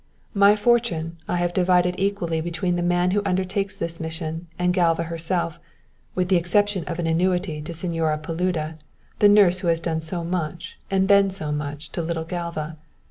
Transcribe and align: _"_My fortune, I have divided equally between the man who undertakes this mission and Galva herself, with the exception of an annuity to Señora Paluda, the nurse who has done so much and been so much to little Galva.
_"_My 0.41 0.57
fortune, 0.57 1.19
I 1.27 1.35
have 1.35 1.53
divided 1.53 1.93
equally 1.99 2.41
between 2.41 2.75
the 2.75 2.81
man 2.81 3.11
who 3.11 3.21
undertakes 3.23 3.77
this 3.77 3.99
mission 3.99 4.47
and 4.57 4.73
Galva 4.73 5.03
herself, 5.03 5.59
with 6.15 6.27
the 6.27 6.37
exception 6.37 6.83
of 6.85 6.97
an 6.97 7.05
annuity 7.05 7.61
to 7.61 7.71
Señora 7.71 8.19
Paluda, 8.19 8.79
the 9.19 9.29
nurse 9.29 9.59
who 9.59 9.67
has 9.67 9.79
done 9.79 10.01
so 10.01 10.23
much 10.23 10.79
and 10.89 11.07
been 11.07 11.29
so 11.29 11.51
much 11.51 11.91
to 11.91 12.01
little 12.01 12.25
Galva. 12.25 12.79